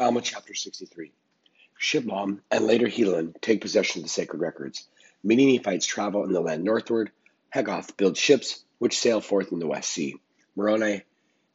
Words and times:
Alma 0.00 0.20
chapter 0.20 0.54
63. 0.54 1.10
Shiblon 1.80 2.38
and 2.52 2.64
later 2.64 2.86
Helon 2.86 3.34
take 3.40 3.60
possession 3.60 3.98
of 4.00 4.04
the 4.04 4.08
sacred 4.08 4.40
records. 4.40 4.86
Many 5.24 5.56
Nephites 5.56 5.86
travel 5.86 6.22
in 6.24 6.32
the 6.32 6.40
land 6.40 6.62
northward. 6.62 7.10
Hagoth 7.52 7.96
builds 7.96 8.20
ships 8.20 8.62
which 8.78 8.96
sail 8.96 9.20
forth 9.20 9.50
in 9.50 9.58
the 9.58 9.66
West 9.66 9.90
Sea. 9.90 10.14
Moroni 10.54 11.02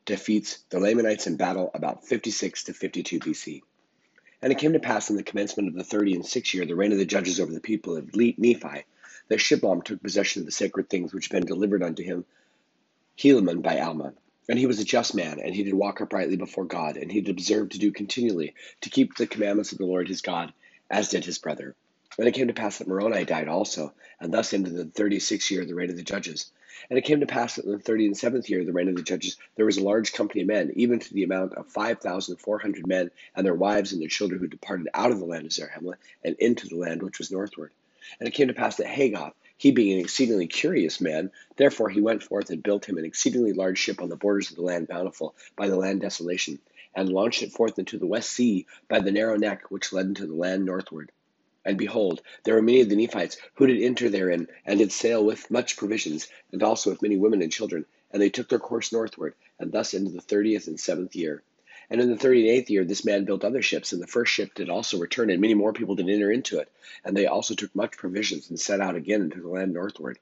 defeats 0.06 0.60
the 0.70 0.80
Lamanites 0.82 1.26
in 1.26 1.38
battle 1.38 1.72
about 1.74 2.06
56 2.06 2.66
to 2.66 2.74
52 2.74 3.20
BC. 3.20 3.62
And 4.42 4.52
it 4.52 4.58
came 4.58 4.74
to 4.74 4.80
pass 4.80 5.10
in 5.10 5.16
the 5.16 5.24
commencement 5.24 5.70
of 5.70 5.76
the 5.76 5.86
thirty 5.86 6.14
and 6.14 6.26
sixth 6.26 6.54
year, 6.54 6.66
the 6.66 6.76
reign 6.76 6.92
of 6.92 6.98
the 6.98 7.06
judges 7.06 7.40
over 7.40 7.54
the 7.54 7.62
people 7.62 7.96
of 7.96 8.14
Nephi, 8.14 8.86
that 9.30 9.40
Shiblon 9.40 9.86
took 9.86 10.04
possession 10.04 10.42
of 10.42 10.46
the 10.48 10.52
sacred 10.52 10.90
things 10.90 11.14
which 11.14 11.30
had 11.30 11.40
been 11.40 11.48
delivered 11.48 11.82
unto 11.82 12.04
him, 12.04 12.26
Helaman 13.18 13.62
by 13.62 13.80
Alma. 13.80 14.14
And 14.50 14.60
he 14.60 14.66
was 14.66 14.80
a 14.80 14.86
just 14.86 15.16
man, 15.16 15.40
and 15.40 15.56
he 15.56 15.64
did 15.64 15.74
walk 15.74 16.02
uprightly 16.02 16.36
before 16.36 16.66
God, 16.66 16.98
and 16.98 17.12
he 17.12 17.22
did 17.22 17.32
observe 17.32 17.70
to 17.70 17.80
do 17.80 17.92
continually, 17.92 18.54
to 18.82 18.90
keep 18.90 19.16
the 19.16 19.26
commandments 19.28 19.72
of 19.72 19.78
the 19.78 19.86
Lord 19.86 20.10
his 20.10 20.22
God, 20.22 20.54
as 20.90 21.10
did 21.10 21.24
his 21.24 21.38
brother. 21.40 21.76
And 22.18 22.28
it 22.28 22.34
came 22.34 22.48
to 22.48 22.54
pass 22.54 22.78
that 22.78 22.88
Moroni 22.88 23.24
died 23.26 23.48
also, 23.48 23.94
and 24.20 24.34
thus 24.34 24.54
ended 24.54 24.76
the 24.76 24.86
thirty 24.86 25.20
sixth 25.20 25.50
year 25.50 25.62
of 25.62 25.68
the 25.68 25.76
reign 25.76 25.90
of 25.90 25.96
the 25.96 26.04
judges. 26.04 26.52
And 26.90 27.00
it 27.00 27.06
came 27.06 27.22
to 27.22 27.26
pass 27.26 27.56
that 27.56 27.66
in 27.66 27.72
the 27.72 27.80
thirty 27.80 28.06
and 28.06 28.18
seventh 28.18 28.50
year 28.50 28.60
of 28.60 28.66
the 28.66 28.74
reign 28.74 28.90
of 28.90 28.96
the 28.96 29.02
judges, 29.02 29.38
there 29.56 29.66
was 29.66 29.78
a 29.78 29.84
large 29.84 30.12
company 30.12 30.42
of 30.42 30.48
men, 30.48 30.74
even 30.76 31.00
to 31.00 31.14
the 31.14 31.24
amount 31.24 31.54
of 31.54 31.68
five 31.68 32.02
thousand 32.02 32.38
four 32.38 32.60
hundred 32.60 32.86
men, 32.86 33.12
and 33.36 33.46
their 33.46 33.56
wives 33.56 33.94
and 33.94 34.02
their 34.02 34.10
children, 34.10 34.42
who 34.42 34.48
departed 34.48 34.90
out 34.94 35.12
of 35.12 35.20
the 35.20 35.26
land 35.26 35.46
of 35.46 35.54
Zarahemla, 35.54 35.96
and 36.24 36.36
into 36.40 36.68
the 36.68 36.76
land 36.76 37.02
which 37.02 37.18
was 37.20 37.32
northward. 37.32 37.72
And 38.20 38.28
it 38.28 38.34
came 38.34 38.48
to 38.48 38.54
pass 38.54 38.78
that 38.78 38.88
Hagoth, 38.88 39.34
he 39.58 39.72
being 39.72 39.94
an 39.94 40.00
exceedingly 40.04 40.48
curious 40.48 41.00
man, 41.00 41.32
therefore 41.56 41.90
he 41.90 42.02
went 42.02 42.24
forth 42.24 42.50
and 42.50 42.62
built 42.62 42.86
him 42.86 42.98
an 42.98 43.06
exceedingly 43.06 43.54
large 43.54 43.80
ship 43.80 44.02
on 44.02 44.10
the 44.10 44.16
borders 44.16 44.50
of 44.50 44.58
the 44.58 44.62
land 44.62 44.88
bountiful 44.88 45.36
by 45.56 45.70
the 45.70 45.78
land 45.78 46.02
desolation, 46.02 46.60
and 46.96 47.10
launched 47.10 47.44
it 47.44 47.52
forth 47.52 47.80
into 47.80 47.98
the 47.98 48.06
west 48.06 48.32
sea 48.32 48.66
by 48.88 49.00
the 49.00 49.12
narrow 49.12 49.38
neck 49.38 49.72
which 49.72 49.94
led 49.94 50.06
into 50.06 50.28
the 50.28 50.36
land 50.36 50.66
northward. 50.66 51.12
And 51.66 51.78
behold, 51.78 52.22
there 52.44 52.56
were 52.56 52.62
many 52.62 52.82
of 52.82 52.90
the 52.90 52.96
Nephites 52.98 53.38
who 53.54 53.68
did 53.68 53.82
enter 53.82 54.10
therein, 54.10 54.50
and 54.66 54.80
did 54.80 54.92
sail 54.92 55.24
with 55.24 55.50
much 55.50 55.78
provisions, 55.78 56.28
and 56.52 56.62
also 56.62 56.90
with 56.90 57.02
many 57.02 57.16
women 57.16 57.42
and 57.42 57.52
children. 57.52 57.86
And 58.12 58.22
they 58.22 58.30
took 58.30 58.50
their 58.50 58.60
course 58.60 58.92
northward, 58.92 59.34
and 59.60 59.72
thus 59.72 59.94
into 59.94 60.12
the 60.12 60.20
thirtieth 60.20 60.68
and 60.68 60.80
seventh 60.80 61.16
year. 61.16 61.42
And 61.90 62.02
in 62.02 62.10
the 62.10 62.16
38th 62.16 62.70
year, 62.70 62.86
this 62.86 63.06
man 63.06 63.26
built 63.26 63.44
other 63.44 63.62
ships, 63.62 63.94
and 63.94 64.02
the 64.02 64.08
first 64.08 64.32
ship 64.32 64.54
did 64.54 64.70
also 64.70 64.98
return, 64.98 65.30
and 65.30 65.42
many 65.42 65.54
more 65.54 65.74
people 65.74 65.96
did 65.96 66.10
enter 66.10 66.32
into 66.32 66.60
it. 66.60 66.72
And 67.04 67.16
they 67.16 67.28
also 67.28 67.56
took 67.56 67.76
much 67.76 67.98
provisions, 67.98 68.50
and 68.50 68.60
set 68.60 68.82
out 68.82 68.96
again 68.96 69.22
into 69.22 69.42
the 69.42 69.48
land 69.48 69.74
northward. 69.74 70.20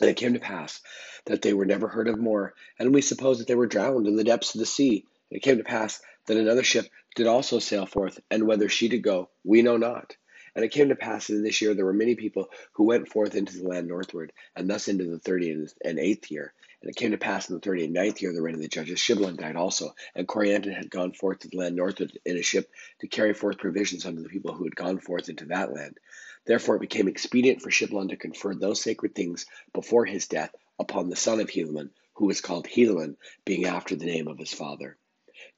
And 0.00 0.10
it 0.10 0.16
came 0.16 0.34
to 0.34 0.40
pass 0.40 0.80
that 1.26 1.42
they 1.42 1.54
were 1.54 1.66
never 1.66 1.88
heard 1.88 2.08
of 2.08 2.18
more, 2.18 2.54
and 2.78 2.94
we 2.94 3.00
suppose 3.00 3.38
that 3.38 3.46
they 3.46 3.54
were 3.54 3.66
drowned 3.66 4.06
in 4.06 4.16
the 4.16 4.24
depths 4.24 4.54
of 4.54 4.58
the 4.58 4.66
sea. 4.66 5.04
And 5.30 5.36
it 5.36 5.42
came 5.42 5.58
to 5.58 5.64
pass 5.64 6.00
that 6.26 6.36
another 6.36 6.64
ship 6.64 6.86
did 7.14 7.26
also 7.26 7.58
sail 7.58 7.86
forth, 7.86 8.20
and 8.30 8.46
whither 8.46 8.68
she 8.68 8.88
did 8.88 9.02
go, 9.02 9.30
we 9.44 9.62
know 9.62 9.76
not. 9.76 10.16
And 10.54 10.64
it 10.64 10.70
came 10.70 10.90
to 10.90 10.96
pass 10.96 11.26
that 11.26 11.34
in 11.34 11.42
this 11.42 11.60
year 11.60 11.74
there 11.74 11.84
were 11.84 11.92
many 11.92 12.14
people 12.14 12.48
who 12.74 12.84
went 12.84 13.08
forth 13.08 13.34
into 13.34 13.56
the 13.58 13.68
land 13.68 13.88
northward, 13.88 14.32
and 14.54 14.70
thus 14.70 14.86
into 14.86 15.04
the 15.04 15.18
thirty 15.18 15.50
and 15.50 15.98
eighth 15.98 16.30
year. 16.30 16.52
And 16.80 16.90
it 16.90 16.96
came 16.96 17.10
to 17.10 17.18
pass 17.18 17.48
in 17.48 17.56
the 17.56 17.60
thirty 17.60 17.84
and 17.84 17.92
ninth 17.92 18.20
year 18.22 18.30
of 18.30 18.36
the 18.36 18.42
reign 18.42 18.54
of 18.54 18.60
the 18.60 18.68
judges, 18.68 19.00
Shiblon 19.00 19.36
died 19.36 19.56
also, 19.56 19.94
and 20.14 20.28
Corianton 20.28 20.72
had 20.74 20.90
gone 20.90 21.12
forth 21.12 21.40
to 21.40 21.48
the 21.48 21.56
land 21.56 21.74
northward 21.74 22.16
in 22.24 22.36
a 22.36 22.42
ship 22.42 22.70
to 23.00 23.08
carry 23.08 23.34
forth 23.34 23.58
provisions 23.58 24.06
unto 24.06 24.22
the 24.22 24.28
people 24.28 24.54
who 24.54 24.64
had 24.64 24.76
gone 24.76 24.98
forth 24.98 25.28
into 25.28 25.46
that 25.46 25.72
land. 25.72 25.98
Therefore 26.44 26.76
it 26.76 26.82
became 26.82 27.08
expedient 27.08 27.62
for 27.62 27.70
Shiblon 27.70 28.10
to 28.10 28.16
confer 28.16 28.54
those 28.54 28.80
sacred 28.80 29.14
things 29.14 29.46
before 29.72 30.04
his 30.04 30.28
death 30.28 30.54
upon 30.78 31.08
the 31.08 31.16
son 31.16 31.40
of 31.40 31.48
Helaman, 31.48 31.90
who 32.14 32.26
was 32.26 32.40
called 32.40 32.66
Helaman, 32.68 33.16
being 33.44 33.64
after 33.64 33.96
the 33.96 34.06
name 34.06 34.28
of 34.28 34.38
his 34.38 34.52
father. 34.52 34.96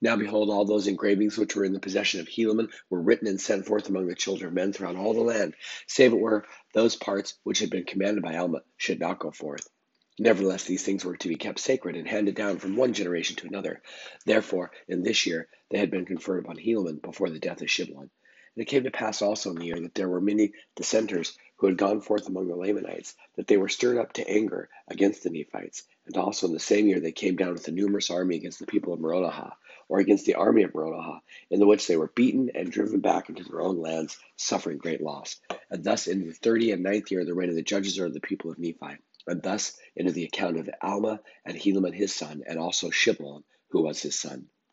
Now 0.01 0.17
behold, 0.17 0.49
all 0.49 0.65
those 0.65 0.87
engravings 0.87 1.37
which 1.37 1.55
were 1.55 1.65
in 1.65 1.75
the 1.75 1.81
possession 1.81 2.21
of 2.21 2.29
Helaman 2.29 2.73
were 2.89 3.03
written 3.03 3.29
and 3.29 3.39
sent 3.39 3.67
forth 3.67 3.89
among 3.91 4.07
the 4.07 4.15
children 4.15 4.49
of 4.49 4.55
men 4.55 4.73
throughout 4.73 4.97
all 4.97 5.13
the 5.13 5.21
land, 5.21 5.55
save 5.87 6.13
it 6.15 6.19
were 6.19 6.47
those 6.73 6.97
parts 6.97 7.35
which 7.43 7.59
had 7.59 7.69
been 7.69 7.85
commanded 7.85 8.23
by 8.23 8.37
Alma 8.37 8.63
should 8.79 9.01
not 9.01 9.19
go 9.19 9.31
forth. 9.31 9.69
Nevertheless, 10.19 10.65
these 10.65 10.83
things 10.83 11.05
were 11.05 11.19
to 11.19 11.29
be 11.29 11.35
kept 11.36 11.59
sacred 11.59 11.95
and 11.95 12.09
handed 12.09 12.35
down 12.35 12.59
from 12.59 12.77
one 12.77 12.95
generation 12.95 13.36
to 13.36 13.47
another. 13.48 13.83
Therefore, 14.25 14.70
in 14.89 15.03
this 15.03 15.27
year 15.27 15.47
they 15.70 15.77
had 15.77 15.91
been 15.91 16.07
conferred 16.07 16.39
upon 16.39 16.57
Helaman 16.57 17.03
before 17.03 17.29
the 17.29 17.39
death 17.39 17.61
of 17.61 17.69
Shiblon. 17.69 18.09
And 18.57 18.63
it 18.63 18.69
came 18.69 18.85
to 18.85 18.91
pass 18.91 19.20
also 19.20 19.51
in 19.51 19.57
the 19.57 19.67
year 19.67 19.81
that 19.81 19.95
there 19.95 20.09
were 20.09 20.23
many 20.23 20.53
dissenters 20.75 21.36
who 21.56 21.67
had 21.67 21.77
gone 21.77 22.00
forth 22.00 22.28
among 22.28 22.48
the 22.48 22.56
Lamanites, 22.56 23.14
that 23.36 23.46
they 23.46 23.56
were 23.56 23.68
stirred 23.68 23.98
up 23.98 24.12
to 24.12 24.28
anger 24.28 24.68
against 24.89 25.22
the 25.22 25.30
Nephites. 25.30 25.83
And 26.06 26.17
also 26.17 26.46
in 26.46 26.52
the 26.52 26.61
same 26.61 26.86
year 26.86 27.00
they 27.00 27.12
came 27.12 27.36
down 27.36 27.52
with 27.52 27.67
a 27.68 27.72
numerous 27.72 28.11
army 28.11 28.36
against 28.36 28.58
the 28.58 28.67
people 28.67 28.92
of 28.92 29.00
Moronihah, 29.00 29.52
or 29.89 29.98
against 29.98 30.27
the 30.27 30.34
army 30.34 30.62
of 30.62 30.72
Moronihah, 30.72 31.20
in 31.50 31.61
the 31.61 31.67
which 31.67 31.86
they 31.86 31.96
were 31.96 32.12
beaten 32.14 32.50
and 32.55 32.70
driven 32.70 33.00
back 33.00 33.28
into 33.28 33.44
their 33.44 33.62
own 33.62 33.80
lands, 33.80 34.18
suffering 34.36 34.78
great 34.78 35.00
loss. 35.00 35.40
And 35.70 35.83
thus 35.83 36.06
in 36.06 36.27
the 36.27 36.33
thirty 36.33 36.72
and 36.72 36.83
ninth 36.83 37.11
year 37.11 37.20
of 37.20 37.27
the 37.27 37.34
reign 37.34 37.50
of 37.50 37.56
the 37.56 37.62
judges 37.62 37.98
of 37.98 38.12
the 38.12 38.20
people 38.20 38.50
of 38.50 38.58
Nephi. 38.58 38.98
And 39.27 39.42
thus 39.42 39.77
into 39.96 40.12
the 40.12 40.24
account 40.24 40.58
of 40.58 40.70
Alma 40.80 41.20
and 41.44 41.56
Helaman 41.56 41.94
his 41.94 42.14
son, 42.14 42.42
and 42.46 42.58
also 42.58 42.90
Shiblon, 42.90 43.42
who 43.70 43.83
was 43.83 44.00
his 44.00 44.18
son. 44.18 44.46